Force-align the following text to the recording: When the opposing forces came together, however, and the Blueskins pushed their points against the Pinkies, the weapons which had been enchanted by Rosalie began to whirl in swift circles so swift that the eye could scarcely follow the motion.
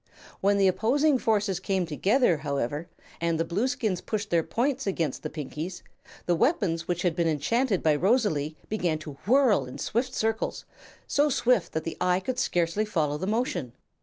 When 0.39 0.57
the 0.57 0.67
opposing 0.67 1.19
forces 1.19 1.59
came 1.59 1.85
together, 1.85 2.37
however, 2.37 2.87
and 3.21 3.39
the 3.39 3.45
Blueskins 3.45 4.01
pushed 4.03 4.31
their 4.31 4.41
points 4.41 4.87
against 4.87 5.21
the 5.21 5.29
Pinkies, 5.29 5.83
the 6.25 6.33
weapons 6.33 6.87
which 6.87 7.03
had 7.03 7.15
been 7.15 7.27
enchanted 7.27 7.83
by 7.83 7.93
Rosalie 7.95 8.57
began 8.67 8.97
to 8.97 9.11
whirl 9.27 9.67
in 9.67 9.77
swift 9.77 10.15
circles 10.15 10.65
so 11.05 11.29
swift 11.29 11.73
that 11.73 11.83
the 11.83 11.97
eye 12.01 12.19
could 12.19 12.39
scarcely 12.39 12.83
follow 12.83 13.19
the 13.19 13.27
motion. 13.27 13.73